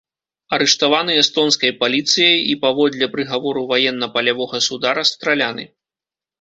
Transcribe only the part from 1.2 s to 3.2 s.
эстонскай паліцыяй і паводле